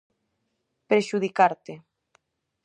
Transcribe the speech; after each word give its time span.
Prexudicarate. 0.89 1.73